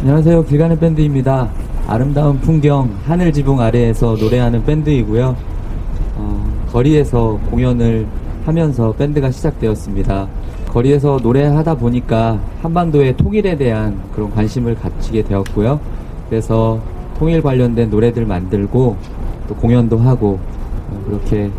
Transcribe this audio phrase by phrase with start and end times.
[0.00, 0.44] 안녕하세요.
[0.44, 1.50] 길가는 밴드입니다.
[1.86, 5.36] 아름다운 풍경, 하늘 지붕 아래에서 노래하는 밴드이고요.
[6.16, 8.06] 어, 거리에서 공연을
[8.44, 10.28] 하면서 밴드가 시작되었습니다.
[10.68, 15.80] 거리에서 노래하다 보니까 한반도의 통일에 대한 그런 관심을 갖추게 되었고요.
[16.28, 16.80] 그래서
[17.20, 18.96] 통일 관련된 노래들 만들고
[19.46, 20.40] 또 공연도 하고
[20.88, 21.50] 어, 그렇게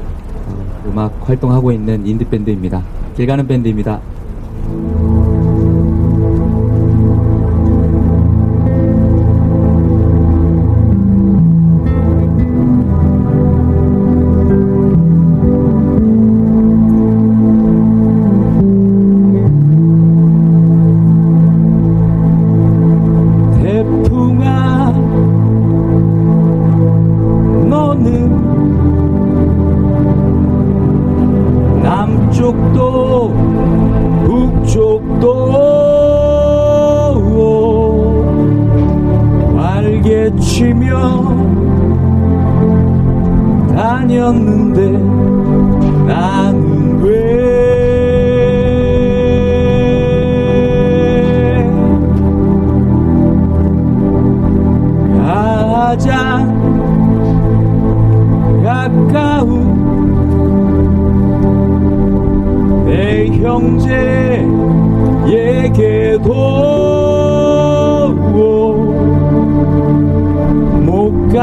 [0.47, 2.83] 어, 음악 활동하고 있는 인디 밴드입니다.
[3.15, 4.01] 길 가는 밴드입니다.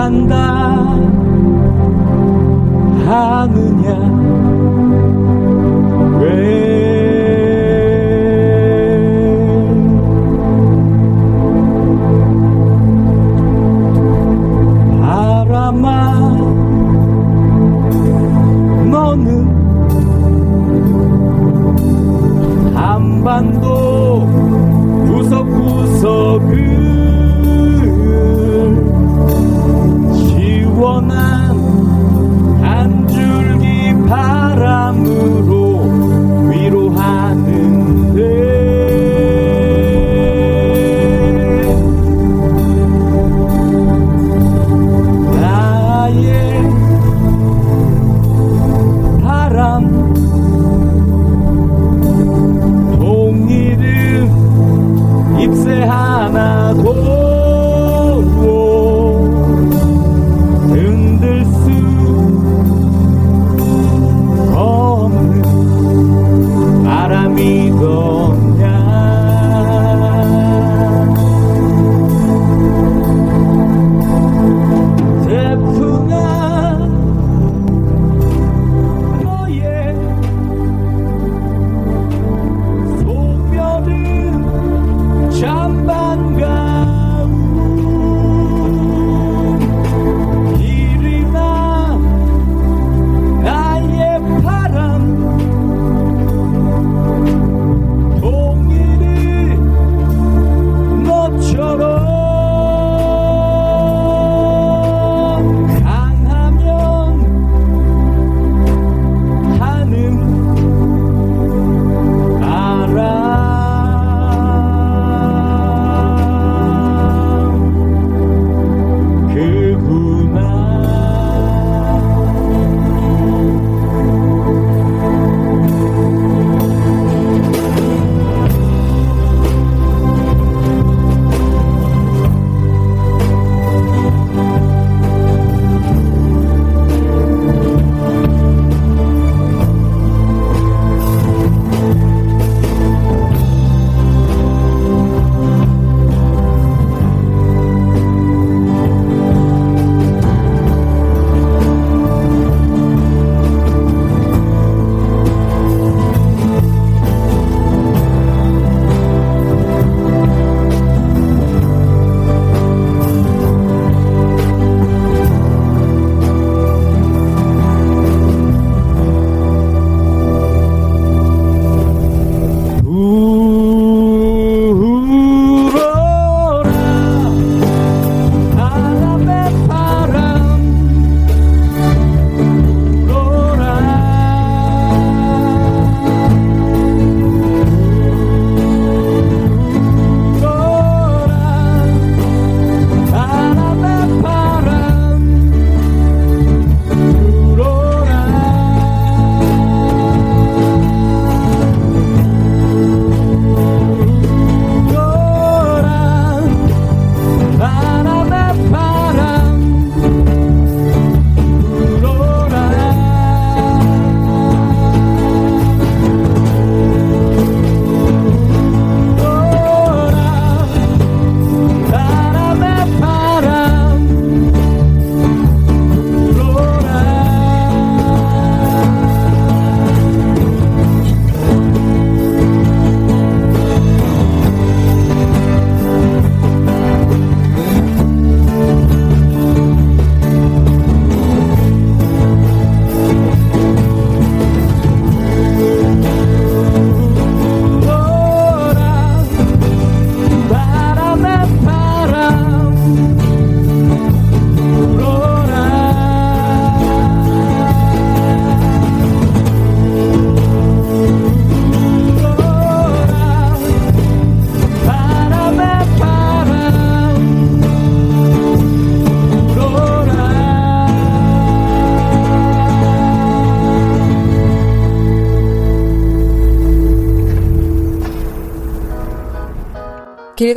[0.09, 0.35] 간다.
[3.05, 4.18] 하느냐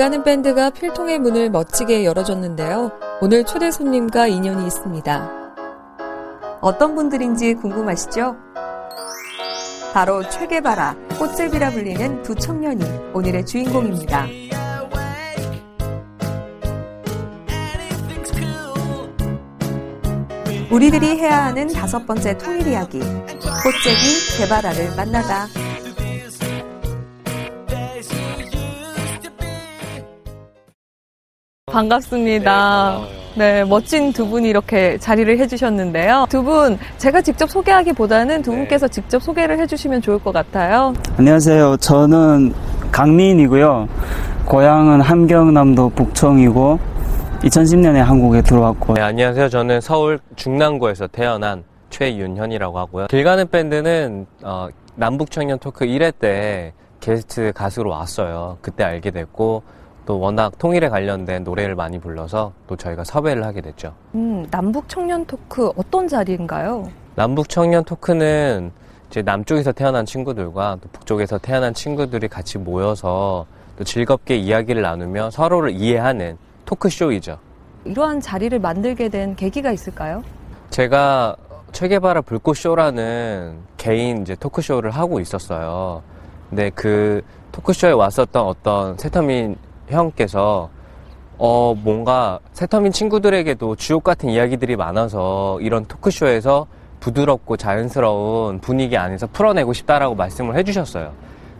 [0.02, 2.92] 가는 밴드가 필통의 문을 멋지게 열어줬는데요.
[3.22, 5.30] 오늘 초대 손님과 인연이 있습니다.
[6.60, 8.36] 어떤 분들인지 궁금하시죠?
[9.94, 12.84] 바로 최개바라, 꽃제비라 불리는 두 청년이
[13.14, 14.26] 오늘의 주인공입니다.
[20.72, 22.98] 우리들이 해야 하는 다섯 번째 통일 이야기.
[22.98, 25.46] 꽃제비 개바라를 만나다.
[31.72, 33.00] 반갑습니다.
[33.36, 36.26] 네, 멋진 두 분이 이렇게 자리를 해주셨는데요.
[36.30, 40.94] 두 분, 제가 직접 소개하기보다는 두 분께서 직접 소개를 해주시면 좋을 것 같아요.
[41.18, 41.78] 안녕하세요.
[41.78, 42.54] 저는
[42.92, 43.88] 강민이고요.
[44.46, 46.80] 고향은 함경남도 북청이고
[47.44, 49.48] 2010년에 한국에 들어왔고 네, 안녕하세요.
[49.48, 53.08] 저는 서울 중랑구에서 태어난 최윤현이라고 하고요.
[53.08, 58.58] 길 가는 밴드는 어, 남북청년 토크 1회 때 게스트 가수로 왔어요.
[58.62, 59.64] 그때 알게 됐고
[60.12, 63.94] 또 워낙 통일에 관련된 노래를 많이 불러서 또 저희가 섭외를 하게 됐죠.
[64.14, 66.90] 음, 남북 청년 토크 어떤 자리인가요?
[67.16, 68.74] 남북 청년 토크는
[69.10, 73.46] 이제 남쪽에서 태어난 친구들과 또 북쪽에서 태어난 친구들이 같이 모여서
[73.78, 77.38] 또 즐겁게 이야기를 나누며 서로를 이해하는 토크쇼이죠.
[77.86, 80.24] 이러한 자리를 만들게 된 계기가 있을까요?
[80.72, 81.38] 제가
[81.72, 86.04] 최개발의 불꽃쇼라는 개인 이제 토크쇼를 하고 있었어요.
[86.50, 87.22] 근데 그
[87.54, 89.56] 토크쇼에 왔었던 어떤 세터민
[89.92, 90.70] 형께서
[91.38, 96.68] 어 뭔가 세터민 친구들에게도 주옥 같은 이야기들이 많아서 이런 토크쇼에서
[97.00, 101.12] 부드럽고 자연스러운 분위기 안에서 풀어내고 싶다라고 말씀을 해주셨어요.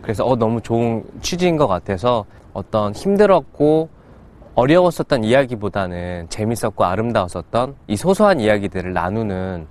[0.02, 3.90] 그래서 어 너무 좋은 취지인 것 같아서 어떤 힘들었고
[4.54, 9.66] 어려웠었던 이야기보다는 재밌었고 아름다웠었던 이 소소한 이야기들을 나누는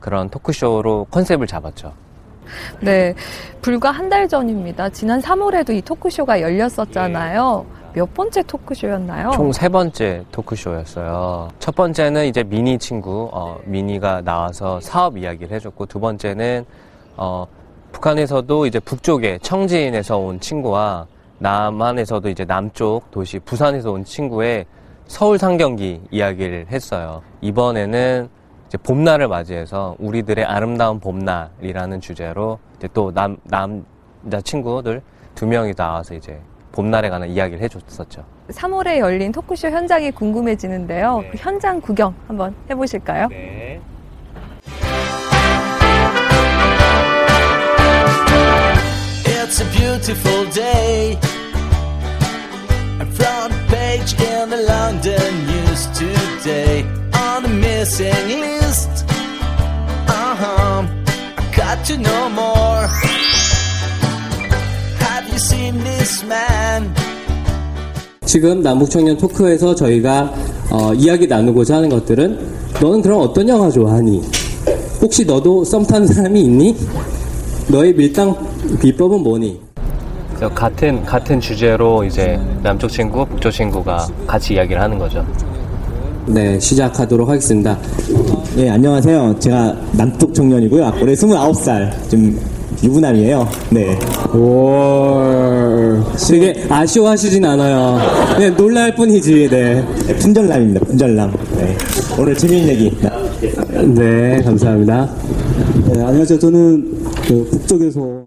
[0.00, 1.92] 그런 토크쇼로 컨셉을 잡았죠.
[2.80, 3.14] 네,
[3.62, 4.90] 불과 한 달 전입니다.
[4.90, 7.64] 지난 3월에도 이 토크쇼가 열렸었잖아요.
[7.94, 9.30] 몇 번째 토크쇼였나요?
[9.32, 11.48] 총 세 번째 토크쇼였어요.
[11.60, 16.64] 첫 번째는 이제 미니 친구, 어, 미니가 나와서 사업 이야기를 해줬고, 두 번째는,
[17.16, 17.46] 어,
[17.92, 21.06] 북한에서도 이제 북쪽에 청진에서 온 친구와
[21.38, 24.66] 남한에서도 이제 남쪽 도시 부산에서 온 친구의
[25.06, 27.22] 서울 상경기 이야기를 했어요.
[27.42, 28.28] 이번에는
[28.66, 35.00] 이제 봄날을 맞이해서 우리들의 아름다운 봄날이라는 주제로 이제 또 남, 남자 친구들
[35.36, 36.40] 두 명이 나와서 이제
[36.74, 38.24] 봄날에 관한 이야기를 해줬었죠.
[38.50, 41.20] 3월에 열린 토크쇼 현장이 궁금해지는데요.
[41.20, 41.30] 네.
[41.30, 43.28] 그 현장 구경 한번 해보실까요?
[43.28, 43.80] 네.
[49.24, 51.16] It's a beautiful day.
[53.14, 56.84] Front page in the London news today.
[57.14, 59.06] On the missing list.
[60.08, 60.86] Uh huh.
[61.38, 63.13] I got to know more.
[68.24, 70.32] 지금 남북청년 토크에서 저희가
[70.70, 72.38] 어, 이야기 나누고자 하는 것들은
[72.80, 74.22] 너는 그럼 어떤 영화 좋아하니?
[75.02, 76.74] 혹시 너도 썸 타는 사람이 있니?
[77.68, 78.34] 너의 밀당
[78.80, 79.60] 비법은 뭐니?
[80.54, 85.26] 같은 같은 주제로 이제 남쪽 친구, 북쪽 친구가 같이 이야기를 하는 거죠.
[86.26, 87.78] 네, 시작하도록 하겠습니다.
[88.56, 89.38] 네, 안녕하세요.
[89.38, 90.94] 제가 남쪽 청년이고요.
[91.02, 92.10] 올해 29살.
[92.10, 92.53] 좀
[92.84, 93.48] 유부남이에요.
[93.70, 93.98] 네.
[94.34, 97.98] 오, 되게 아쉬워하시진 않아요.
[98.38, 99.84] 네, 놀랄 뿐이지, 네.
[100.18, 101.32] 품절남입니다, 품절남.
[101.56, 101.76] 네.
[102.18, 102.92] 오늘 재미있는 얘기.
[103.94, 105.10] 네, 감사합니다.
[105.92, 106.38] 네, 안녕하세요.
[106.38, 108.24] 저는 그 북쪽에서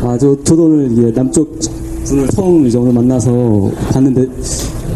[0.00, 1.58] 아, 저, 저도 오늘 이게 남쪽
[2.04, 4.26] 분을 처음 이제 오늘 만나서 봤는데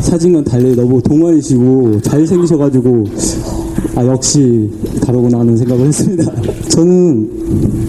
[0.00, 3.05] 사진과 달리 너무 동안이시고 잘생기셔가지고
[3.97, 4.71] 아, 역시
[5.05, 6.33] 다르구나 하는 생각을 했습니다.
[6.71, 7.79] 저는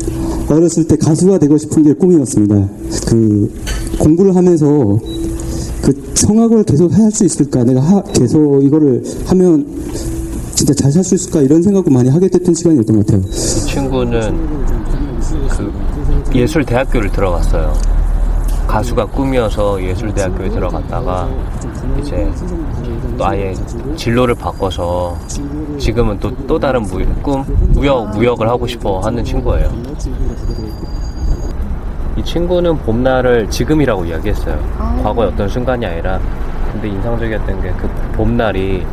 [0.56, 2.56] 어렸을 때 가수가 되고 싶은 게 꿈이었습니다.
[3.08, 3.52] 그
[4.00, 5.00] 공부를 하면서
[5.82, 7.64] 그 성악을 계속 할 수 있을까?
[7.64, 9.66] 내가 하, 계속 이거를 하면
[10.54, 11.42] 진짜 잘 살 수 있을까?
[11.42, 13.30] 이런 생각을 많이 하게 됐던 시간이었던 것 같아요.
[13.32, 14.38] 친구는
[15.50, 15.72] 그
[16.38, 17.74] 예술대학교를 들어갔어요.
[18.68, 21.30] 가수가 꿈이어서 예술대학교에 들어갔다가
[22.00, 22.30] 이제
[23.22, 23.54] 또 아예
[23.96, 25.16] 진로를 바꿔서
[25.78, 29.72] 지금은 또, 또 다른 무, 꿈, 무역, 무역을 하고 싶어 하는 친구예요.
[32.18, 34.60] 이 친구는 봄날을 지금이라고 이야기했어요.
[35.04, 36.20] 과거의 어떤 순간이 아니라
[36.72, 38.84] 근데 인상적이었던 게 그 봄날이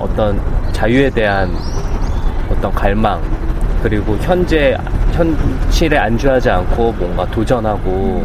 [0.00, 0.40] 어떤
[0.72, 1.48] 자유에 대한
[2.50, 3.22] 어떤 갈망
[3.80, 4.76] 그리고 현재
[5.12, 8.24] 현실에 안주하지 않고 뭔가 도전하고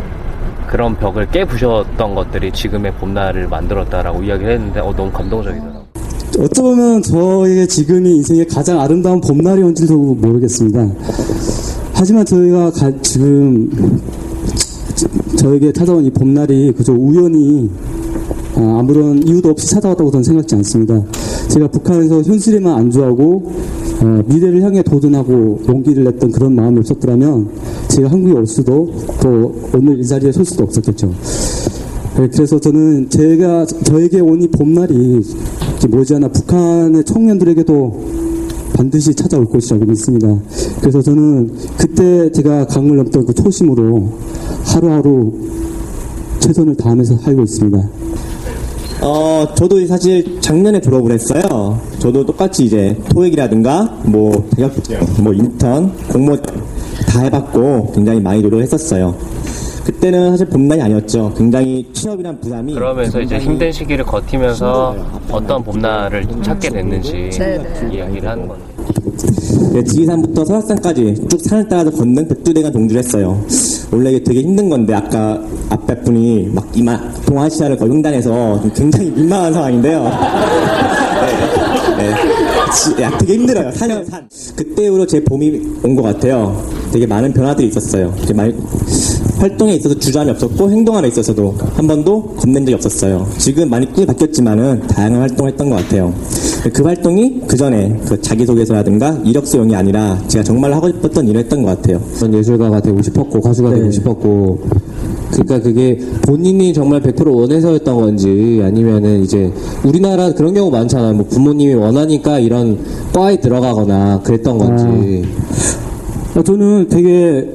[0.73, 5.83] 그런 벽을 깨부셨던 것들이 지금의 봄날을 만들었다라고 이야기를 했는데 어, 너무 감동적이더라고요.
[6.39, 10.89] 어쩌면 저에게 지금이 인생의 가장 아름다운 봄날이 온지도 모르겠습니다.
[11.93, 13.69] 하지만 저희가 가, 지금
[15.37, 17.69] 저에게 찾아온 이 봄날이 그저 우연히
[18.55, 20.99] 어, 아무런 이유도 없이 찾아왔다고 저는 생각지 않습니다.
[21.49, 23.53] 제가 북한에서 현실에만 안주하고
[24.01, 27.51] 어, 미래를 향해 도전하고 용기를 냈던 그런 마음이 없었더라면
[27.93, 31.13] 제가 한국에 올 수도 또 오늘 이 자리에 설 수도 없었겠죠.
[32.17, 35.21] 네, 그래서 저는 제가 저에게 온 이 봄날이
[35.89, 38.13] 머지않아 북한의 청년들에게도
[38.75, 40.35] 반드시 찾아올 것이라고 믿습니다.
[40.79, 44.09] 그래서 저는 그때 제가 강을 넘던 그 초심으로
[44.63, 45.31] 하루하루
[46.39, 47.89] 최선을 다하면서 살고 있습니다.
[49.01, 51.79] 어, 저도 사실 작년에 졸업을 했어요.
[51.99, 56.37] 저도 똑같이 이제 토익이라든가 뭐 자격증, 뭐 인턴, 공모
[57.07, 59.15] 다 해봤고 굉장히 많이 노력을 했었어요.
[59.85, 61.33] 그때는 사실 봄날이 아니었죠.
[61.37, 64.95] 굉장히 취업이란 부담이 그러면서 이제 힘든 시기를 버티면서
[65.29, 67.29] 어떤 봄날을 찾게 됐는지
[67.91, 68.65] 이야기를 하는 거네요.
[69.73, 73.43] 네, 지리산부터 설악산까지 쭉 산을 따라서 걷는 백두대간 동주를 했어요.
[73.91, 79.11] 원래 이게 되게 힘든 건데 아까 앞에 분이 막 이만 동아시아를 거의 횡단해서 좀 굉장히
[79.11, 80.09] 민망한 상황인데요.
[82.73, 82.95] 네, 네.
[82.95, 83.71] 지- 야, 되게 힘들어요.
[83.71, 84.27] 산은 산.
[84.55, 86.59] 그때 이후로 제 봄이 온 것 같아요.
[86.91, 88.13] 되게 많은 변화들이 있었어요.
[88.19, 88.53] 되게 많이
[89.37, 93.27] 활동에 있어서 주저함이 없었고 행동하는 데 있어서도 한 번도 겁낸 적이 없었어요.
[93.37, 96.13] 지금 많이 꿈이 바뀌었지만은 다양한 활동을 했던 것 같아요.
[96.71, 101.75] 그 활동이 그 전에 그 자기소개서라든가 이력서용이 아니라 제가 정말 하고 싶었던 일을 했던 것
[101.75, 102.01] 같아요.
[102.17, 104.61] 전 예술가가 되고 싶었고 가수가 되고 싶었고
[105.33, 109.51] 그러니까 그게 본인이 정말 100% 원해서였던 건지 아니면은 이제
[109.83, 111.13] 우리나라 그런 경우 많잖아요.
[111.13, 112.77] 뭐 부모님이 원하니까 이런
[113.13, 115.23] 과에 들어가거나 그랬던 건지.
[116.35, 117.49] 어, 저는 되게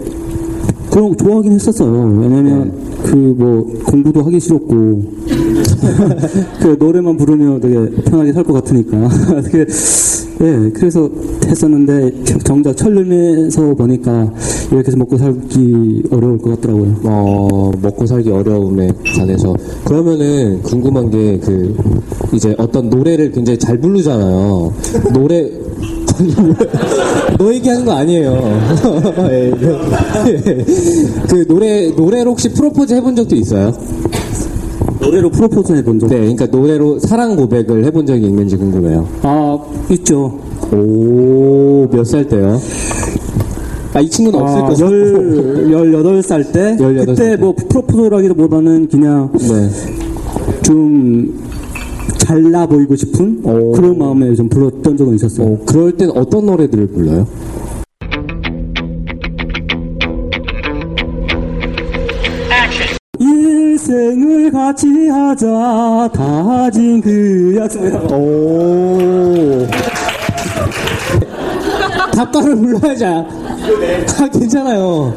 [0.91, 2.19] 그런 거 좋아하긴 했었어요.
[2.21, 2.73] 왜냐면
[3.05, 5.03] 그뭐 공부도 하기 싫었고
[6.61, 8.97] 그 노래만 부르면 되게 편하게 살 것 같으니까
[10.41, 11.09] 예 그래서
[11.47, 14.33] 했었는데 정- 정작 철름에서 보니까
[14.71, 16.97] 이렇게 해서 먹고 살기 어려울 것 같더라고요.
[17.05, 19.55] 어, 먹고 살기 어려움에 관해서.
[19.85, 21.75] 그러면은 궁금한 게 그,
[22.35, 24.73] 이제 어떤 노래를 굉장히 잘 부르잖아요.
[25.15, 25.51] 노래,
[27.39, 28.33] 너 얘기하는 거 아니에요.
[29.31, 29.53] 예,
[31.31, 33.73] 그 노래, 노래로 혹시 프로포즈 해본 적도 있어요?
[35.01, 36.09] 노래로 프로포즈 해본 적?
[36.09, 39.07] 네, 그러니까 노래로 사랑 고백을 해본 적이 있는지 궁금해요.
[39.23, 39.59] 아
[39.91, 40.39] 있죠.
[40.73, 42.61] 오, 몇 살 때요?
[43.99, 44.87] 아, 이 친구는 없을 아, 거죠.
[45.73, 46.77] 열, 18살 때?
[46.77, 47.37] 18살 그때 때.
[47.37, 50.63] 뭐 프로포즈라기보다는 그냥 네.
[50.63, 51.37] 좀
[52.19, 55.49] 잘나 보이고 싶은 그런 마음에 좀 불렀던 적은 있었어요.
[55.49, 57.27] 어, 그럴 땐 어떤 노래들을 불러요?
[63.19, 67.83] 일생을 같이 하자 다진 그 약속.
[68.13, 69.67] 오.
[72.19, 73.05] 답가를 불러야지.
[73.05, 73.25] 아,
[74.33, 75.15] 괜찮아요.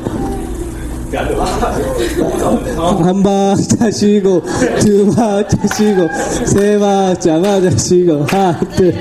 [2.78, 4.42] 한 박자 쉬고,
[4.80, 6.08] 두 박자 쉬고,
[6.46, 6.78] 세
[7.78, 8.94] 쉬고, 하나, 둘.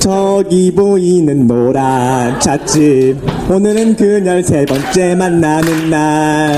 [0.00, 3.18] 저기 보이는 노란 찻집
[3.50, 6.56] 오늘은 그녀를 세 번째 만나는 날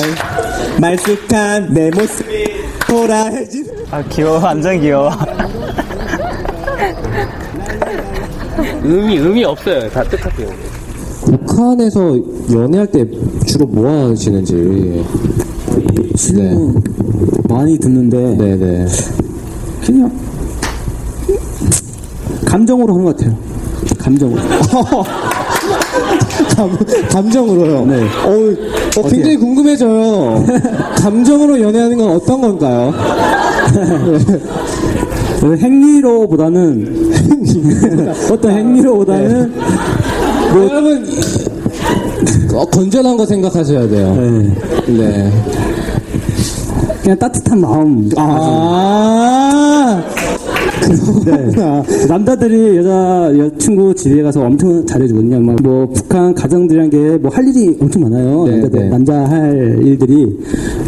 [0.79, 2.45] 말쑥한 내 모습이
[2.87, 5.11] 돌아해진 아 귀여워 완전 귀여워
[8.85, 9.89] 음이 음이 없어요.
[9.91, 10.49] 다 똑같아요.
[11.25, 12.19] 북한에서
[12.53, 13.05] 연애할 때
[13.47, 15.05] 주로 뭐 하시는지.
[16.17, 16.75] 지금
[17.49, 18.87] 많이 듣는데 네네.
[19.85, 20.11] 그냥
[22.45, 23.37] 감정으로 하는 것 같아요.
[23.99, 24.41] 감정으로.
[26.57, 26.77] 감,
[27.11, 27.87] 감정으로요?
[27.87, 28.07] 네.
[28.25, 28.53] 어우,
[28.99, 30.45] 어, 굉장히 궁금해져요.
[31.01, 32.93] 감정으로 연애하는 건 어떤 건가요?
[35.41, 37.00] 그 행위로보다는
[38.31, 39.53] 어떤 행위로보다는
[40.53, 41.07] 뭐, 여러분,
[42.55, 44.15] 어, 건전한 거 생각하셔야 돼요.
[44.15, 45.33] 네, 네.
[47.03, 48.11] 그냥 따뜻한 마음.
[48.17, 50.03] 아,
[51.25, 52.07] 네.
[52.09, 55.41] 남자들이 여자 여친구 집에 가서 엄청 잘해주거든요.
[55.41, 58.45] 막 뭐 북한 가정들이란 게 뭐 할 일이 엄청 많아요.
[58.45, 58.89] 네, 남자들, 네.
[58.89, 60.37] 남자 할 일들이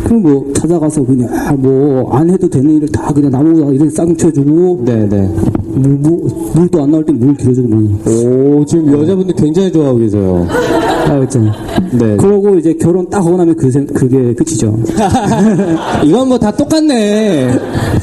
[0.04, 1.28] 그럼 뭐 찾아가서 그냥
[1.62, 5.30] 뭐 안 해도 되는 일을 다 그냥 나무 이렇게 쌍 쳐주고 네네.
[5.74, 6.20] 물, 물,
[6.54, 8.06] 물도 안 나올 때 물 길어주고 막.
[8.08, 10.46] 오, 지금 여자분들 굉장히 좋아하고 계세요.
[11.08, 11.40] 아, 그죠.
[11.92, 12.16] 네.
[12.16, 14.78] 그러고 이제 결혼 딱 하고 나면 그, 생- 그게 끝이죠.
[16.04, 17.50] 이건 뭐 다 똑같네.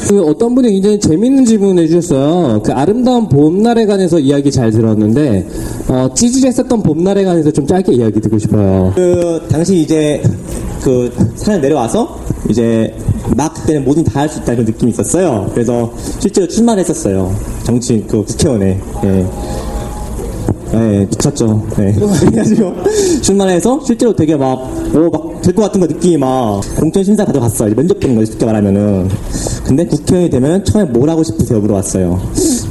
[0.08, 2.62] 그 어떤 분이 굉장히 재밌는 질문을 해주셨어요.
[2.64, 5.48] 그 아름다운 봄날에 관해서 이야기 잘 들었는데,
[5.90, 8.92] 어, 찌질했었던 봄날에 관해서 좀 짧게 이야기 듣고 싶어요.
[8.96, 10.22] 그 당시 이제
[10.84, 12.18] 그 산을 내려와서
[12.50, 12.94] 이제
[13.36, 15.50] 막 그때는 뭐든 다 할 수 있다는 그런 느낌이 있었어요.
[15.54, 17.34] 그래서 실제로 출마를 했었어요.
[17.64, 18.80] 정치인 그 국회의원에.
[19.06, 19.26] 예.
[20.72, 21.66] 네, 미쳤죠.
[21.78, 21.94] 네.
[21.98, 22.74] 그래가지고,
[23.24, 24.60] 쉴만해서 실제로 되게 막,
[24.94, 27.74] 오, 막, 될 것 같은 거 느낌이 막, 공천 심사 가져갔어요.
[27.74, 29.10] 면접 보는 거죠, 쉽게 말하면은.
[29.66, 31.60] 근데 국회의원이 되면 처음에 뭘 하고 싶으세요?
[31.60, 32.22] 물어봤어요.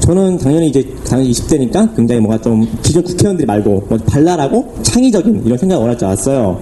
[0.00, 5.58] 저는 당연히 이제, 당연히 20대니까 굉장히 뭔가 좀, 기존 국회의원들이 말고, 뭐 발랄하고 창의적인 이런
[5.58, 6.60] 생각을 원할 줄 알았어요.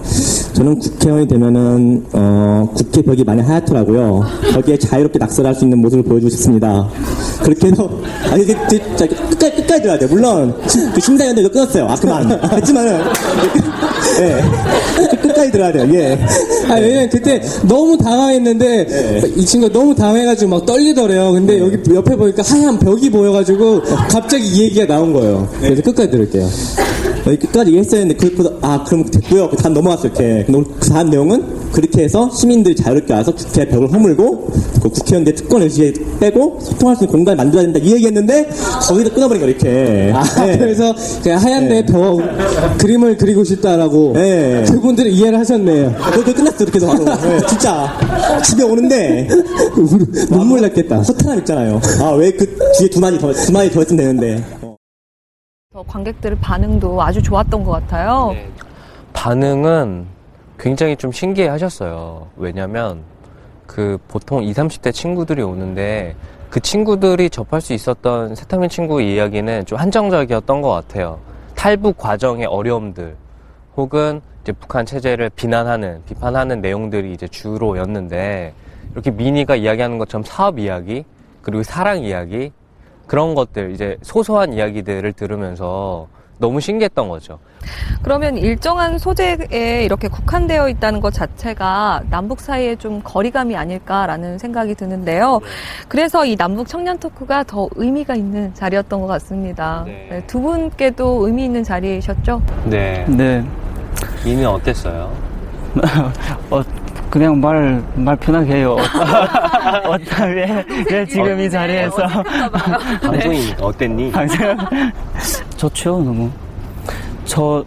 [0.57, 4.23] 저는 국회의원이 되면은, 어, 국회 벽이 많이 하얗더라고요.
[4.55, 6.87] 거기에 자유롭게 낙서를 할 수 있는 모습을 보여주고 싶습니다.
[7.43, 7.87] 그렇게 해서,
[8.31, 9.07] 아니, 이게, 이게 끝까지,
[9.55, 10.09] 끝까지 들어야 돼요.
[10.11, 10.55] 물론,
[10.95, 11.85] 그 심사위원들도 끊었어요.
[11.85, 12.31] 아, 그만.
[12.53, 13.01] 했지만은,
[14.19, 14.43] 예.
[15.21, 15.87] 끝까지 들어야 돼요.
[15.93, 16.17] 예.
[16.69, 21.31] 아, 왜냐면 그때 너무 당황했는데 이 친구가 너무 당황해가지고 막 떨리더래요.
[21.31, 25.47] 근데 여기 옆에 보니까 하얀 벽이 보여가지고 갑자기 이 얘기가 나온 거예요.
[25.59, 26.47] 그래서 끝까지 들을게요.
[27.25, 29.49] 여기 끝까지 얘기했어야 했는데, 그, 그, 아, 그럼 됐고요.
[29.49, 30.45] 그 다음 넘어갔어요, 이렇게.
[30.79, 34.47] 그 다음 내용은 그렇게 해서 시민들이 자유롭게 와서 국회 벽을 허물고,
[34.81, 37.79] 그 국회의원들 특권 의식에 빼고, 소통할 수 있는 공간을 만들어야 된다.
[37.81, 38.49] 이 얘기했는데,
[38.87, 40.11] 거기서 끊어버린 거예요, 이렇게.
[40.15, 40.57] 아, 네.
[40.57, 42.17] 그래서 그냥 하얀데 벽
[42.77, 44.63] 그림을 그리고 싶다라고 네.
[44.69, 45.93] 그분들은 이해를 하셨네요.
[46.13, 47.03] 그거 끝났어, 이렇게 해서 바로.
[47.05, 47.97] 네, 진짜.
[48.43, 49.27] 집에 오는데,
[50.29, 50.97] 눈물 났겠다.
[51.01, 51.79] 허탈함 있잖아요.
[52.01, 52.45] 아, 왜 그
[52.77, 54.43] 뒤에 두 마디 더, 두 마디 더 했으면 되는데.
[55.87, 58.31] 관객들의 반응도 아주 좋았던 것 같아요.
[58.33, 58.47] 네.
[59.13, 60.05] 반응은
[60.59, 62.27] 굉장히 좀 신기해 하셨어요.
[62.35, 63.03] 왜냐면
[63.65, 66.15] 그 보통 20, 30대 친구들이 오는데
[66.49, 71.19] 그 친구들이 접할 수 있었던 세타민 친구 이야기는 좀 한정적이었던 것 같아요.
[71.55, 73.15] 탈북 과정의 어려움들
[73.75, 78.53] 혹은 이제 북한 체제를 비난하는, 비판하는 내용들이 이제 주로였는데
[78.93, 81.03] 이렇게 미니가 이야기하는 것처럼 사업 이야기
[81.41, 82.51] 그리고 사랑 이야기
[83.05, 86.07] 그런 것들 이제 소소한 이야기들을 들으면서
[86.39, 87.39] 너무 신기했던 거죠.
[88.01, 95.39] 그러면 일정한 소재에 이렇게 국한되어 있다는 것 자체가 남북 사이에 좀 거리감이 아닐까라는 생각이 드는데요.
[95.87, 99.83] 그래서 이 남북 청년 토크가 더 의미가 있는 자리였던 것 같습니다.
[99.85, 102.41] 네, 두 분께도 의미 있는 자리이셨죠?
[102.65, 103.05] 네.
[103.07, 103.43] 네.
[104.23, 105.11] 미니 어땠어요?
[106.51, 106.61] 어,
[107.09, 108.77] 그냥 말, 말 편하게 해요.
[109.85, 111.97] 어떤, 왜, 왜 지금 이 자리에서.
[113.01, 114.11] 방송이 어땠니?
[114.11, 114.55] 방송.
[115.57, 116.29] 좋죠, 너무.
[117.25, 117.65] 저,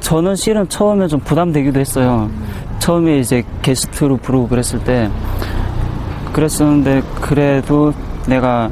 [0.00, 2.30] 저는 실은 처음에 좀 부담되기도 했어요.
[2.78, 5.08] 처음에 이제 게스트로 부르고 그랬을 때.
[6.32, 7.92] 그랬었는데, 그래도
[8.26, 8.70] 내가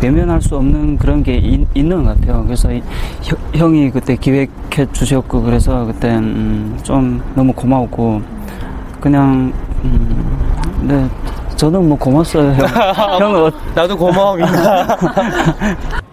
[0.00, 2.42] 외면할 수 없는 그런 게 있, 는것 같아요.
[2.44, 2.82] 그래서 이,
[3.22, 8.22] 형, 형이 그때 기획해 주셨고, 그래서 그때, 음, 좀 너무 고마웠고,
[9.00, 9.52] 그냥,
[9.84, 10.38] 음,
[10.82, 11.08] 네,
[11.56, 12.66] 저는 뭐 고맙어요, 형.
[13.20, 14.36] 형은 어, 나도 고마워,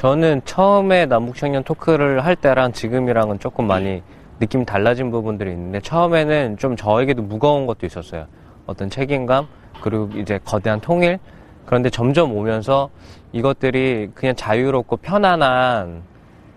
[0.00, 4.02] 저는 처음에 남북청년 토크를 할 때랑 지금이랑은 조금 많이
[4.38, 8.24] 느낌이 달라진 부분들이 있는데 처음에는 좀 저에게도 무거운 것도 있었어요.
[8.64, 9.46] 어떤 책임감
[9.82, 11.18] 그리고 이제 거대한 통일
[11.66, 12.88] 그런데 점점 오면서
[13.32, 16.00] 이것들이 그냥 자유롭고 편안한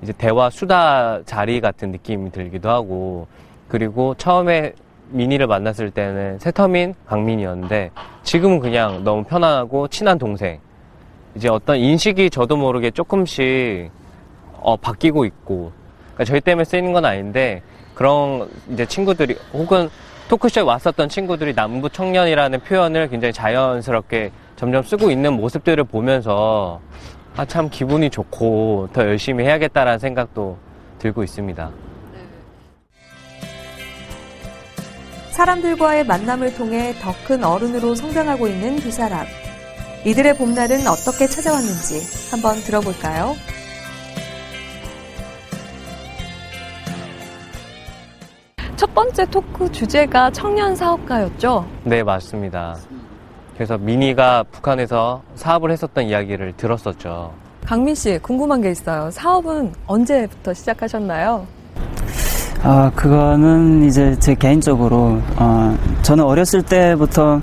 [0.02, 3.28] 이제 대화 수다 자리 같은 느낌이 들기도 하고
[3.68, 4.72] 그리고 처음에
[5.10, 7.92] 미니를 만났을 때는 세터민 강민이었는데
[8.24, 10.62] 지금은 그냥 너무 편안하고 친한 동생
[11.36, 13.90] 이제 어떤 인식이 저도 모르게 조금씩
[14.60, 15.72] 어, 바뀌고 있고
[16.14, 17.62] 그러니까 저희 때문에 쓰이는 건 아닌데
[17.96, 19.90] 그런 이제 친구들이 혹은
[20.30, 26.80] 토크쇼에 왔었던 친구들이 남부 청년이라는 표현을 굉장히 자연스럽게 점점 쓰고 있는 모습들을 보면서
[27.36, 30.58] 아 참 기분이 좋고 더 열심히 해야겠다라는 생각도
[31.00, 31.72] 들고 있습니다.
[35.32, 39.26] 사람들과의 만남을 통해 더 큰 어른으로 성장하고 있는 두 사람.
[40.06, 43.36] 이들의 봄날은 어떻게 찾아왔는지 한번 들어볼까요?
[48.76, 51.66] 첫 번째 토크 주제가 청년 사업가였죠?
[51.86, 52.76] 네, 맞습니다.
[53.56, 57.34] 그래서 미니가 북한에서 사업을 했었던 이야기를 들었었죠.
[57.66, 59.10] 강민 씨, 궁금한 게 있어요.
[59.10, 61.48] 사업은 언제부터 시작하셨나요?
[62.62, 67.40] 아, 그거는 이제 제 개인적으로, 어, 저는 어렸을 때부터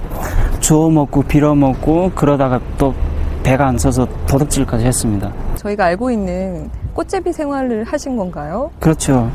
[0.61, 2.95] 주워 먹고 빌어 먹고 그러다가 또
[3.43, 5.33] 배가 안 서서 도둑질까지 했습니다.
[5.57, 8.71] 저희가 알고 있는 꽃제비 생활을 하신 건가요?
[8.79, 9.31] 그렇죠.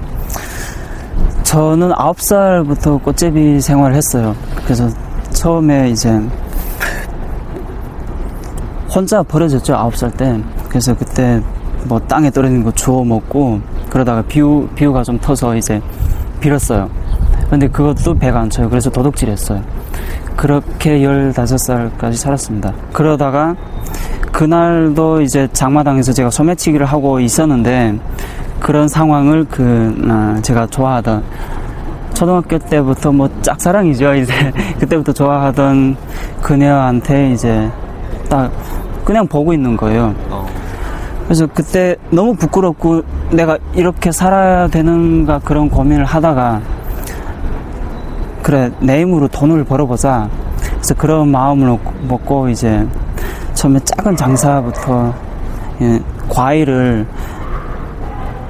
[1.44, 4.36] 저는 9살부터 꽃제비 생활을 했어요.
[4.64, 4.90] 그래서
[5.32, 6.22] 처음에 이제
[8.94, 10.40] 혼자 버려졌죠, 9살 때.
[10.70, 11.42] 그래서 그때
[11.86, 13.60] 뭐 땅에 떨어지는 거 주워 먹고
[13.90, 15.82] 그러다가 비우, 비우가 좀 터서 이제
[16.40, 16.90] 빌었어요.
[17.50, 18.70] 근데 그것도 배가 안 쳐요.
[18.70, 19.62] 그래서 도둑질 했어요.
[20.46, 22.72] 그렇게 15살까지 살았습니다.
[22.94, 23.56] 그러다가
[24.32, 27.98] 그날도 이제 장마당에서 제가 소매치기를 하고 있었는데
[28.60, 31.24] 그런 상황을 그 아, 제가 좋아하던
[32.14, 34.34] 초등학교 때부터 뭐 짝사랑이죠 이제
[34.80, 35.98] 그때부터 좋아하던
[36.44, 37.68] 그녀한테 이제
[38.30, 38.52] 딱
[39.04, 40.14] 그냥 보고 있는 거예요.
[41.24, 46.75] 그래서 그때 너무 부끄럽고 내가 이렇게 살아야 되는가 그런 고민을 하다가
[48.46, 50.30] 그래 내 힘으로 돈을 벌어보자
[50.76, 52.88] 그래서 그런 마음을 먹고 이제
[53.56, 55.12] 처음에 작은 장사부터
[55.82, 57.08] 예, 과일을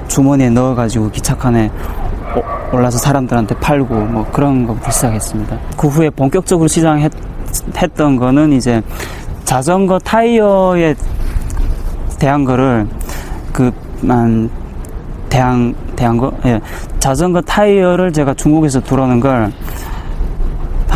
[0.06, 1.70] 주머니에 넣어가지고 기차칸에
[2.72, 5.56] 올라서 사람들한테 팔고 뭐 그런 거부터 시작했습니다.
[5.78, 8.82] 그 후에 본격적으로 시작했던 거는 이제
[9.44, 10.94] 자전거 타이어에
[12.18, 12.86] 대한 거를
[13.50, 14.50] 그만
[15.30, 16.60] 대한 대한 거 예.
[16.98, 19.50] 자전거 타이어를 제가 중국에서 들어오는 걸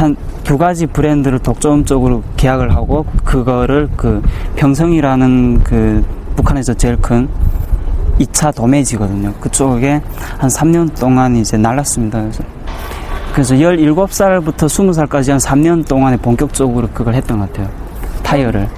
[0.01, 0.17] 한
[0.51, 4.21] 두 가지 브랜드를 독점적으로 계약을 하고 그거를 그
[4.57, 7.29] 평성이라는 그 북한에서 제일 큰
[8.19, 9.33] 2차 도매지거든요.
[9.35, 10.03] 그쪽에
[10.39, 12.21] 한 3년 동안 이제 날랐습니다.
[12.21, 12.43] 그래서
[13.33, 17.69] 그래서 17살부터 20살까지 한 3년 동안에 본격적으로 그걸 했던 것 같아요.
[18.25, 18.69] 타이어를.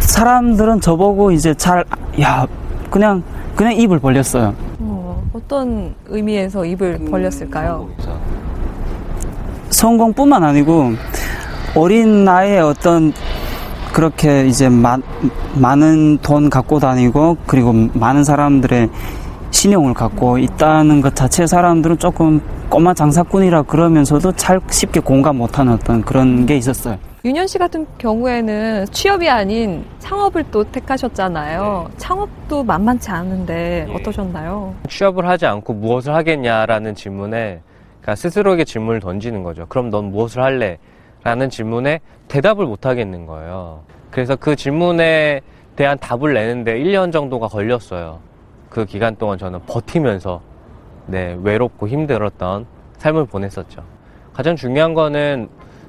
[0.00, 1.84] 사람들은 저보고 이제 잘,
[2.20, 2.44] 야,
[2.90, 3.22] 그냥,
[3.54, 4.52] 그냥 입을 벌렸어요.
[4.80, 7.88] 어, 어떤 의미에서 입을 벌렸을까요?
[9.70, 10.92] 성공뿐만 아니고
[11.74, 13.12] 어린 나이에 어떤
[13.92, 14.98] 그렇게 이제 마,
[15.54, 18.88] 많은 돈 갖고 다니고 그리고 많은 사람들의
[19.50, 26.02] 신용을 갖고 있다는 것 자체 사람들은 조금 꼬마 장사꾼이라 그러면서도 잘 쉽게 공감 못하는 어떤
[26.02, 26.98] 그런 게 있었어요.
[27.24, 31.86] 윤현 씨 같은 경우에는 취업이 아닌 창업을 또 택하셨잖아요.
[31.90, 31.94] 네.
[31.98, 33.94] 창업도 만만치 않은데 네.
[33.94, 34.74] 어떠셨나요?
[34.88, 37.60] 취업을 하지 않고 무엇을 하겠냐라는 질문에
[38.10, 39.66] 그러니까 스스로에게 질문을 던지는 거죠.
[39.68, 40.78] 그럼 넌 무엇을 할래?
[41.22, 43.84] 라는 질문에 대답을 못 하겠는 거예요.
[44.10, 45.42] 그래서 그 질문에
[45.76, 48.18] 대한 답을 내는데 1년 정도가 걸렸어요.
[48.68, 50.40] 그 기간 동안 저는 버티면서
[51.06, 52.66] 네, 외롭고 힘들었던
[52.98, 53.82] 삶을 보냈었죠.
[54.32, 55.48] 가장 중요한 거는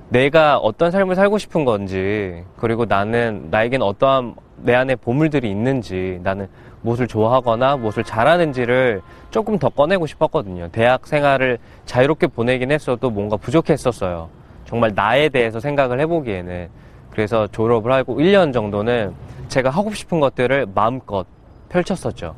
[0.09, 6.47] 내가 어떤 삶을 살고 싶은 건지, 그리고 나는, 나에겐 어떠한 내 안에 보물들이 있는지, 나는
[6.81, 10.69] 무엇을 좋아하거나 무엇을 잘하는지를 조금 더 꺼내고 싶었거든요.
[10.71, 14.29] 대학 생활을 자유롭게 보내긴 했어도 뭔가 부족했었어요.
[14.65, 16.69] 정말 나에 대해서 생각을 해보기에는.
[17.11, 19.13] 그래서 졸업을 하고 1년 정도는
[19.49, 21.25] 제가 하고 싶은 것들을 마음껏
[21.69, 22.35] 펼쳤었죠.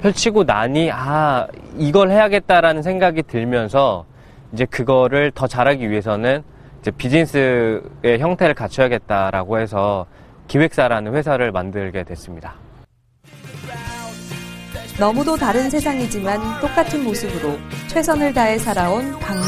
[0.00, 1.46] 펼치고 나니, 아,
[1.78, 4.04] 이걸 해야겠다라는 생각이 들면서
[4.52, 6.42] 이제 그거를 더 잘하기 위해서는
[6.80, 10.04] 이제 비즈니스의 형태를 갖춰야겠다라고 해서
[10.48, 12.63] 기획사라는 회사를 만들게 됐습니다.
[14.98, 19.44] 너무도 다른 세상이지만 똑같은 모습으로 최선을 다해 살아온 강민,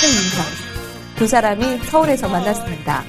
[0.00, 0.46] 최인형.
[1.16, 3.02] 두 사람이 서울에서 만났습니다.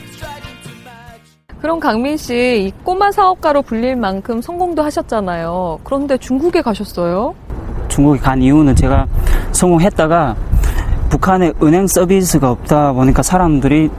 [1.59, 5.79] 그럼 강민 씨, 이 꼬마 사업가로 불릴 만큼 성공도 하셨잖아요.
[5.83, 7.35] 그런데 중국에 가셨어요?
[7.89, 9.05] 중국에 간 이유는 제가
[9.51, 10.35] 성공했다가
[11.09, 13.89] 북한에 은행 서비스가 없다 보니까 사람들이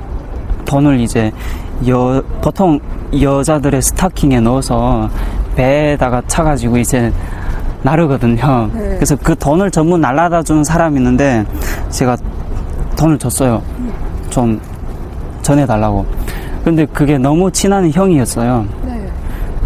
[0.65, 1.31] 돈을 이제
[1.89, 2.81] 여, 보통
[3.21, 5.11] 여자들의 스타킹에 넣어서
[5.57, 7.13] 배에다가 차가지고 이제
[7.83, 8.71] 나르거든요.
[8.75, 8.95] 네.
[8.97, 11.45] 그래서 그 돈을 전부 날라다 주는 사람이 있는데
[11.91, 12.17] 제가
[12.97, 13.61] 돈을 줬어요.
[14.31, 14.61] 좀
[15.43, 16.07] 전해달라고.
[16.65, 18.65] 근데 그게 너무 친한 형이었어요.
[18.85, 19.09] 네.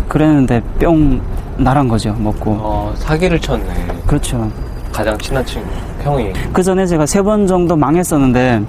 [0.09, 1.21] 그랬는데 뿅
[1.59, 2.53] 나란 거죠, 먹고.
[2.59, 3.65] 어, 사기를 쳤네.
[4.07, 4.51] 그렇죠.
[4.93, 5.67] 가장 친한 친구,
[6.03, 6.33] 형이.
[6.53, 8.63] 그 전에 제가 세 번 정도 망했었는데,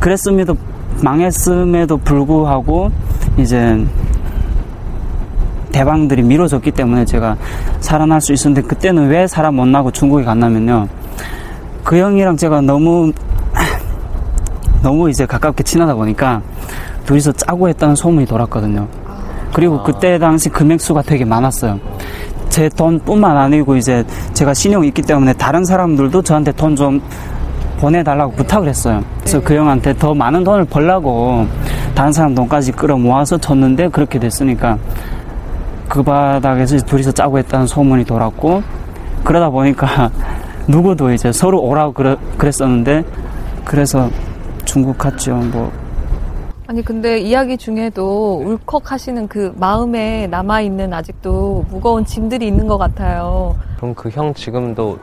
[0.00, 0.54] 그랬음에도,
[1.02, 2.90] 망했음에도 불구하고,
[3.38, 3.82] 이제,
[5.74, 7.36] 대방들이 미뤄졌기 때문에 제가
[7.80, 10.86] 살아날 수 있었는데, 그때는 왜 살아 못 나고 중국에 갔냐면요.
[11.82, 13.12] 그 형이랑 제가 너무
[14.82, 16.42] 너무 이제 가깝게 친하다 보니까
[17.06, 18.86] 둘이서 짜고 했다는 소문이 돌았거든요.
[19.52, 21.80] 그리고 그때 당시 금액수가 되게 많았어요.
[22.50, 27.02] 제 돈뿐만 아니고 이제 제가 신용이 있기 때문에 다른 사람들도 저한테 돈 좀
[27.80, 29.02] 보내달라고 부탁을 했어요.
[29.20, 31.46] 그래서 그 형한테 더 많은 돈을 벌라고
[31.94, 34.78] 다른 사람 돈까지 끌어 모아서 줬는데 그렇게 됐으니까
[35.88, 38.62] 그 바닥에서 둘이서 짜고 했다는 소문이 돌았고
[39.24, 40.10] 그러다 보니까
[40.68, 41.92] 누구도 이제 서로 오라고
[42.38, 43.04] 그랬었는데
[43.64, 44.08] 그래서
[44.64, 45.34] 중국 갔죠.
[45.36, 45.70] 뭐
[46.66, 53.54] 아니 근데 이야기 중에도 울컥하시는 그 마음에 남아 있는 아직도 무거운 짐들이 있는 것 같아요.
[53.76, 54.98] 그럼 그 형 지금도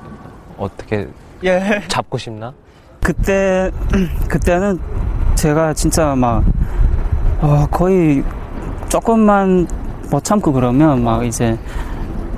[0.58, 1.08] 어떻게
[1.44, 1.82] 예.
[1.88, 2.52] 잡고 싶나?
[3.02, 3.70] 그때
[4.28, 4.80] 그때는
[5.36, 6.44] 제가 진짜 막
[7.42, 8.24] 어, 거의
[8.90, 9.68] 조금만
[10.12, 11.58] 못 참고 그러면 막 이제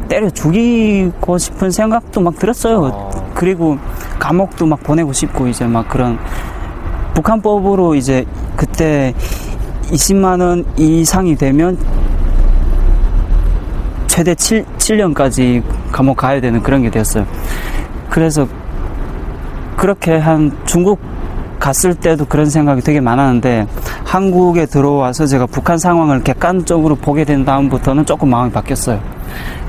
[0.07, 2.83] 때려 죽이고 싶은 생각도 막 들었어요.
[2.83, 3.31] 어.
[3.33, 3.77] 그리고
[4.19, 6.19] 감옥도 막 보내고 싶고 이제 막 그런
[7.15, 9.13] 북한법으로 이제 그때
[9.85, 11.77] 20만 원 이상이 되면
[14.07, 17.25] 최대 7, 7년까지 감옥 가야 되는 그런 게 되었어요.
[18.09, 18.47] 그래서
[19.75, 20.99] 그렇게 한 중국
[21.63, 23.65] 갔을 때도 그런 생각이 되게 많았는데
[24.03, 28.99] 한국에 들어와서 제가 북한 상황을 객관적으로 보게 된 다음부터는 조금 마음이 바뀌었어요.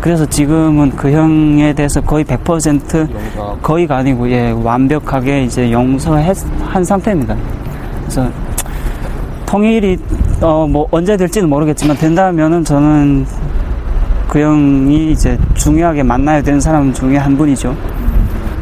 [0.01, 7.37] 그래서 지금은 그 형에 대해서 거의 100% 거의가 아니고 예 완벽하게 이제 용서한 상태입니다.
[8.01, 8.29] 그래서
[9.47, 9.97] 통일이
[10.41, 13.25] 어 뭐 언제 될지는 모르겠지만 된다면은 저는
[14.27, 17.73] 그 형이 이제 중요하게 만나야 되는 사람 중에 한 분이죠.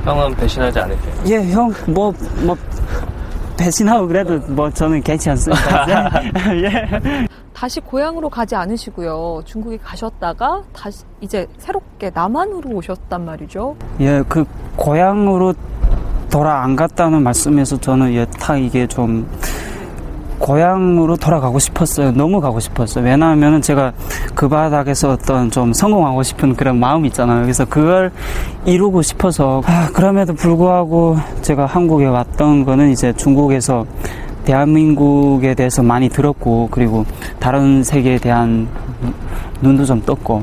[0.05, 1.15] 형은 배신하지 않을게요.
[1.29, 2.57] 예, 형, 뭐, 뭐,
[3.63, 6.21] 배신하고 그래도 뭐 저는 괜찮습니다.
[6.55, 7.27] 예.
[7.55, 9.43] 다시 고향으로 가지 않으시고요.
[9.45, 13.77] 중국에 가셨다가 다시 이제 새롭게 남한으로 오셨단 말이죠.
[14.01, 14.45] 예, 그
[14.75, 15.55] 고향으로
[16.29, 19.29] 돌아 안 갔다는 말씀에서 저는 예, 타 이게 좀
[20.43, 22.11] 고향으로 돌아가고 싶었어요.
[22.11, 23.05] 너무 가고 싶었어요.
[23.05, 23.93] 왜냐하면 제가
[24.35, 27.43] 그 바닥에서 어떤 좀 성공하고 싶은 그런 마음이 있잖아요.
[27.43, 28.11] 그래서 그걸
[28.65, 33.87] 이루고 싶어서 아, 그럼에도 불구하고 제가 한국에 왔던 거는 이제 중국에서
[34.45, 37.05] 대한민국에 대해서 많이 들었고 그리고
[37.39, 38.67] 다른 세계에 대한
[39.61, 40.43] 눈도 좀 떴고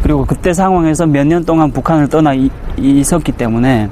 [0.00, 3.90] 그리고 그때 상황에서 몇 년 동안 북한을 떠나 이, 있었기 때문에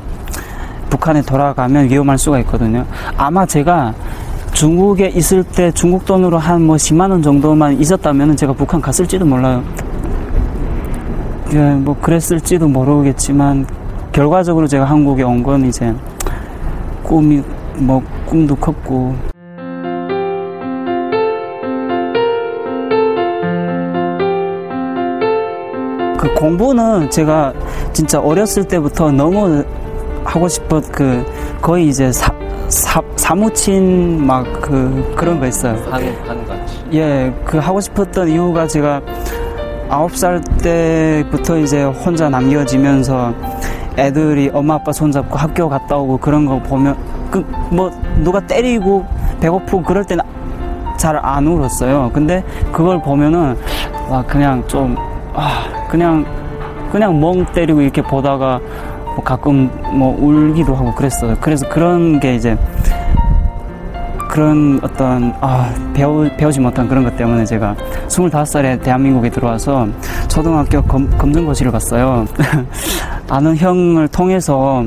[0.89, 2.87] 북한에 돌아가면 위험할 수가 있거든요.
[3.17, 3.93] 아마 제가
[4.55, 9.63] 중국에 있을 때 중국 돈으로 한 뭐 10만 원 정도만 있었다면 제가 북한 갔을지도 몰라요.
[11.53, 13.67] 예, 뭐 그랬을지도 모르겠지만
[14.13, 15.93] 결과적으로 제가 한국에 온 건 이제
[17.03, 17.43] 꿈이
[17.77, 19.15] 뭐 꿈도 컸고
[26.19, 27.53] 그 공부는 제가
[27.93, 29.65] 진짜 어렸을 때부터 너무
[30.25, 31.25] 하고 싶었 그
[31.61, 32.33] 거의 이제 사,
[32.75, 35.77] 사, 사무친 막 그 그런 거 있어요.
[35.91, 36.85] 하는 같이.
[36.93, 39.01] 예, 그 하고 싶었던 이유가 제가
[39.89, 43.33] 아홉 살 때부터 이제 혼자 남겨지면서
[43.97, 46.97] 애들이 엄마 아빠 손잡고 학교 갔다 오고 그런 거 보면
[47.31, 47.91] 그 뭐
[48.23, 49.05] 누가 때리고
[49.41, 50.25] 배고프고 그럴 때는
[50.97, 52.11] 잘 안 울었어요.
[52.13, 53.57] 근데 그걸 보면은
[54.09, 54.97] 와 그냥 좀
[55.35, 56.25] 아, 그냥
[56.91, 58.61] 그냥 멍 때리고 이렇게 보다가
[59.15, 61.37] 뭐 가끔 뭐 울기도 하고 그랬어요.
[61.41, 62.57] 그래서 그런 게 이제
[64.29, 67.77] 그런 어떤 아 배우 배우지 못한 그런 것 때문에 제가
[68.09, 69.87] 25살에 대한민국에 들어와서
[70.29, 72.27] 초등학교 검, 검정고시를 봤어요.
[73.31, 74.85] 아는 형을 통해서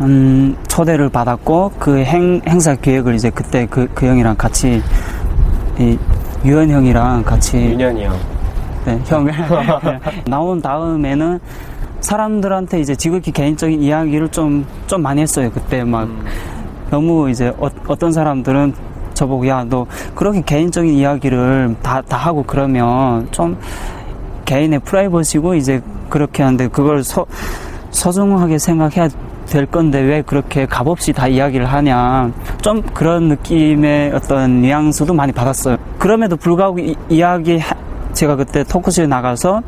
[0.00, 4.82] 음, 초대를 받았고 그 행, 행사 기획을 이제 그때 그, 그 형이랑 같이
[5.78, 5.96] 이
[6.44, 8.16] 유현 형이랑 같이 윤현이 형.
[8.84, 9.32] 네, 형을
[10.26, 11.40] 나온 다음에는
[12.06, 15.50] 사람들한테 이제 지극히 개인적인 이야기를 좀, 좀 많이 했어요.
[15.52, 16.24] 그때 막 음.
[16.88, 18.74] 너무 이제 어, 떤 사람들은
[19.12, 23.58] 저보고 야, 너 그렇게 개인적인 이야기를 다, 다 하고 그러면 좀
[24.44, 27.26] 개인의 프라이버시고 이제 그렇게 하는데 그걸 서,
[27.90, 29.08] 소중하게 생각해야
[29.46, 32.30] 될 건데 왜 그렇게 값없이 다 이야기를 하냐.
[32.62, 35.76] 좀 그런 느낌의 어떤 뉘앙스도 많이 받았어요.
[35.98, 37.60] 그럼에도 불구하고 이, 이야기,
[38.16, 39.62] 제가 그때 토크쇼에 나가서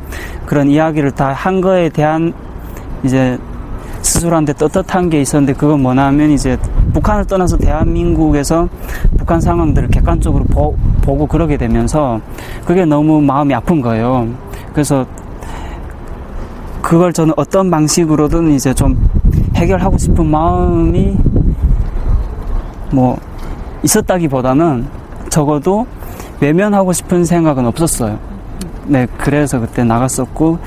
[0.45, 2.33] 그런 이야기를 다 한 거에 대한
[3.03, 3.37] 이제
[4.01, 6.57] 스스로한테 떳떳한 게 있었는데 그건 뭐냐면 이제
[6.93, 8.67] 북한을 떠나서 대한민국에서
[9.17, 12.19] 북한 상황들을 객관적으로 보, 보고 그러게 되면서
[12.65, 14.27] 그게 너무 마음이 아픈 거예요.
[14.73, 15.05] 그래서
[16.81, 18.97] 그걸 저는 어떤 방식으로든 이제 좀
[19.55, 21.17] 해결하고 싶은 마음이
[22.91, 23.17] 뭐
[23.83, 24.87] 있었다기보다는
[25.29, 25.85] 적어도
[26.41, 28.28] 외면하고 싶은 생각은 없었어요.
[28.89, 30.57] 네, 그래서 그때 나갔었고,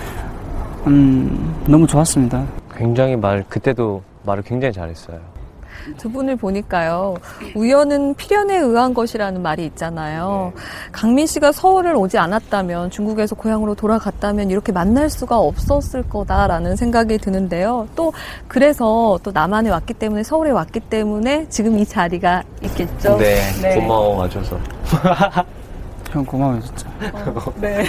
[0.86, 2.44] 음, 너무 좋았습니다.
[2.76, 5.18] 굉장히 말 그때도 말을 굉장히 잘했어요.
[5.96, 7.16] 두 분을 보니까요.
[7.56, 10.52] 우연은 필연에 의한 것이라는 말이 있잖아요.
[10.92, 17.88] 강민 씨가 서울을 오지 않았다면 중국에서 고향으로 돌아갔다면 이렇게 만날 수가 없었을 거다라는 생각이 드는데요.
[17.96, 18.12] 또
[18.46, 23.16] 그래서 또 남한에 왔기 때문에 서울에 왔기 때문에 지금 이 자리가 있겠죠.
[23.18, 24.56] 네, 고마워 와줘서.
[26.10, 26.86] 형 고마워요 진짜.
[27.60, 27.86] 네.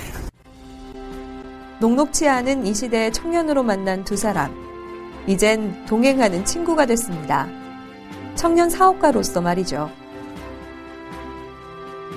[1.83, 4.55] 녹록치 않은 이 시대의 청년으로 만난 두 사람.
[5.27, 7.45] 이젠 동행하는 친구가 됐습니다.
[8.35, 9.89] 청년 사업가로서 말이죠.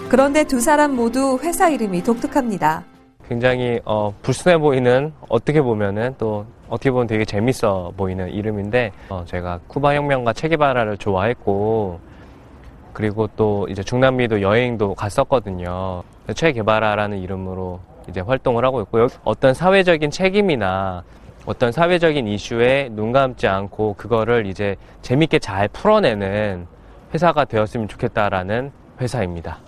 [0.09, 2.85] 그런데 두 사람 모두 회사 이름이 독특합니다.
[3.29, 9.59] 굉장히 어, 불순해 보이는 어떻게 보면은 또 어떻게 보면 되게 재밌어 보이는 이름인데 어, 제가
[9.67, 11.99] 쿠바 혁명과 체게바라를 좋아했고
[12.93, 16.05] 그리고 또 이제 중남미도 여행도 갔었거든요.
[16.33, 19.09] 체게바라라는 이름으로 이제 활동을 하고 있고요.
[19.25, 21.03] 어떤 사회적인 책임이나
[21.47, 26.67] 어떤 사회적인 이슈에 눈 감지 않고 그거를 이제 재밌게 잘 풀어내는
[27.15, 29.59] 회사가 되었으면 좋겠다라는 회사입니다.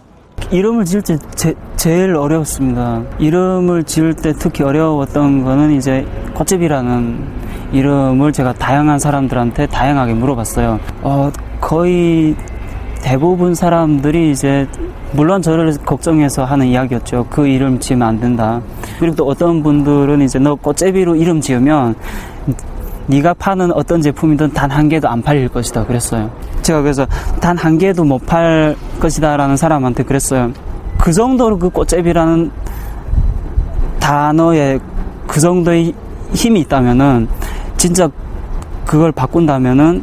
[0.51, 3.03] 이름을 지을 때 제, 제일 어려웠습니다.
[3.19, 10.81] 이름을 지을 때 특히 어려웠던 거는 이제 꽃집이라는 이름을 제가 다양한 사람들한테 다양하게 물어봤어요.
[11.03, 12.35] 어, 거의
[13.03, 14.67] 대부분 사람들이 이제
[15.13, 17.27] 물론 저를 걱정해서 하는 이야기였죠.
[17.31, 18.61] 그 이름 지으면 안 된다.
[18.99, 21.95] 그리고 또 어떤 분들은 이제 너 꽃제비로 이름 지으면
[23.07, 26.31] 네가 파는 어떤 제품이든 단 한 개도 안 팔릴 것이다 그랬어요.
[26.63, 27.07] 제가 그래서
[27.41, 30.51] 단 한 개도 못 팔 것이다라는 사람한테 그랬어요.
[30.99, 32.51] 그 정도로 그 꽃제비라는
[34.01, 34.79] 단어에
[35.27, 35.95] 그 정도의
[36.35, 37.29] 힘이 있다면은
[37.79, 38.09] 진짜
[38.85, 40.03] 그걸 바꾼다면은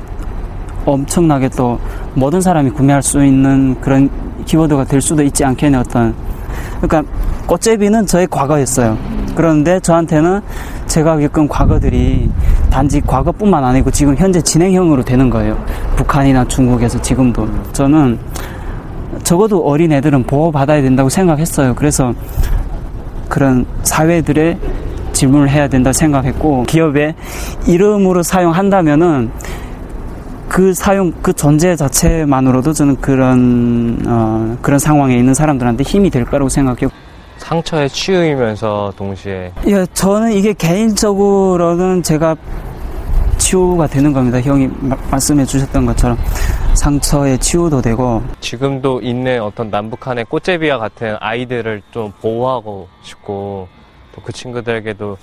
[0.85, 1.79] 엄청나게 또
[2.15, 4.09] 모든 사람이 구매할 수 있는 그런
[4.45, 6.15] 키워드가 될 수도 있지 않겠냐 어떤
[6.81, 7.03] 그러니까
[7.45, 8.97] 꽃제비는 저의 과거였어요.
[9.35, 10.41] 그런데 저한테는
[10.87, 12.29] 제가 겪은 과거들이
[12.69, 15.61] 단지 과거뿐만 아니고 지금 현재 진행형으로 되는 거예요.
[15.95, 18.17] 북한이나 중국에서 지금도 저는
[19.23, 21.75] 적어도 어린 애들은 보호받아야 된다고 생각했어요.
[21.75, 22.13] 그래서
[23.27, 24.57] 그런 사회들의
[25.13, 27.15] 질문을 해야 된다 생각했고 기업의
[27.67, 29.31] 이름으로 사용한다면은
[30.55, 36.47] 그 사용 그 존재 자체만으로도 저는 그런 어, 그런 상황에 있는 사람들한테 힘이 될 거라고
[36.47, 36.89] 생각해요.
[37.39, 42.37] 상처의 치유이면서 동시에 예, 저는 이게 개인적으로는 제가
[43.37, 44.39] 치유가 되는 겁니다.
[44.39, 46.17] 형이 마, 말씀해 주셨던 것처럼
[46.73, 53.67] 상처의 치유도 되고 지금도 있는 어떤 남북한의 꽃제비와 같은 아이들을 좀 보호하고 싶고
[54.15, 55.17] 또 그 친구들에게도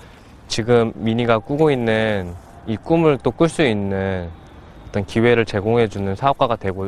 [0.49, 2.35] 지금 미니가 꾸고 있는
[2.66, 4.29] 이 꿈을 또 꿀 수 있는
[4.93, 6.87] 어떤 기회를 제공해주는 사업가가 되고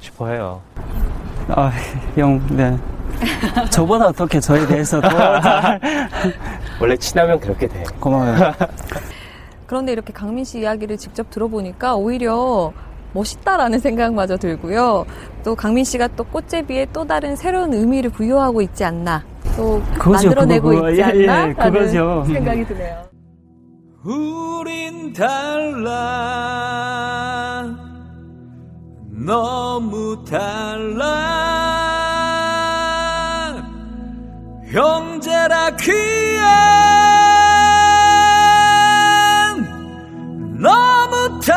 [0.00, 0.60] 싶어 해요.
[1.48, 1.72] 아,
[2.14, 2.76] 형, 네.
[3.72, 5.08] 저보다 어떻게 저에 대해서 더
[6.78, 7.82] 원래 친하면 그렇게 돼.
[7.98, 8.52] 고마워요.
[9.66, 12.74] 그런데 이렇게 강민 씨 이야기를 직접 들어보니까 오히려
[13.14, 15.06] 멋있다라는 생각마저 들고요.
[15.42, 19.24] 또 강민 씨가 또 꽃제비에 또 다른 새로운 의미를 부여하고 있지 않나.
[19.56, 21.46] 또 그거죠, 만들어내고 그거, 있지 예, 예, 않나?
[21.46, 22.24] 라는 그거죠.
[22.26, 23.15] 생각이 드네요.
[24.06, 25.96] 우린 달라.
[29.10, 31.06] 너무 달라.
[34.70, 36.46] 형제라 귀한.
[40.60, 41.56] 너무 달라.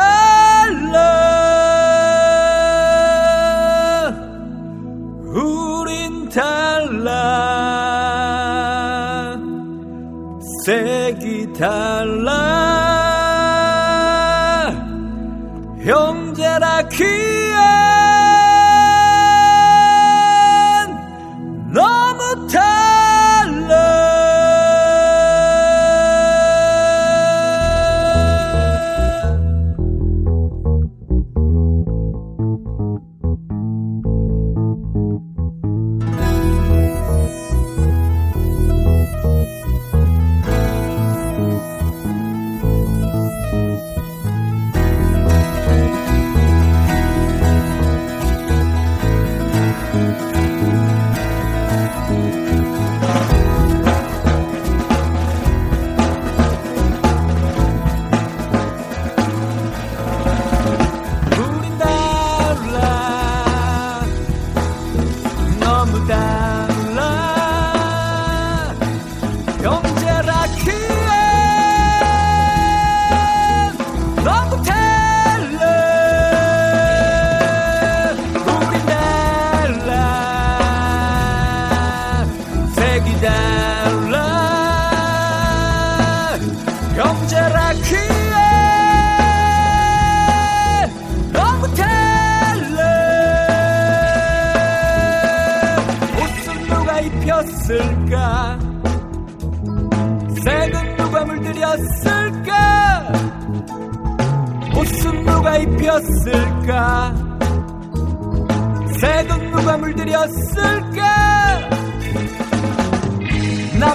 [5.24, 7.50] 우린 달라.
[10.66, 12.19] 색이 달라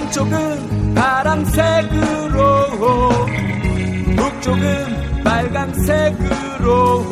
[0.05, 2.37] 남쪽은 파란색으로
[4.15, 7.05] 북쪽은 빨강색으로.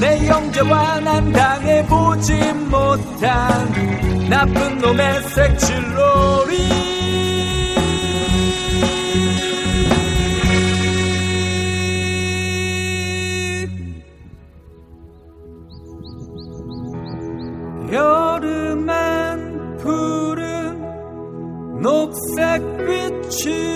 [0.00, 6.95] 내 형제와 난 당해보지 못한 나쁜 놈의 색칠놀이
[22.58, 23.75] 녹색빛으